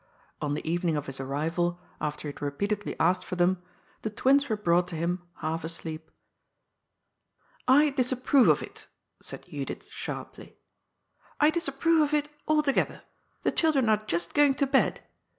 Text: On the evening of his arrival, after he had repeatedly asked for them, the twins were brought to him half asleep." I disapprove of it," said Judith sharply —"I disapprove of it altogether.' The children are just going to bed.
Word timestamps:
On 0.41 0.55
the 0.55 0.67
evening 0.67 0.97
of 0.97 1.05
his 1.05 1.19
arrival, 1.19 1.79
after 2.01 2.27
he 2.27 2.31
had 2.33 2.41
repeatedly 2.41 2.99
asked 2.99 3.23
for 3.23 3.35
them, 3.35 3.61
the 4.01 4.09
twins 4.09 4.49
were 4.49 4.57
brought 4.57 4.87
to 4.87 4.95
him 4.95 5.21
half 5.35 5.63
asleep." 5.63 6.09
I 7.81 7.91
disapprove 7.91 8.47
of 8.47 8.63
it," 8.63 8.87
said 9.21 9.43
Judith 9.43 9.87
sharply 9.91 10.57
—"I 11.39 11.51
disapprove 11.51 12.01
of 12.01 12.13
it 12.15 12.29
altogether.' 12.47 13.03
The 13.43 13.51
children 13.51 13.89
are 13.89 14.03
just 14.07 14.33
going 14.33 14.55
to 14.55 14.65
bed. 14.65 15.01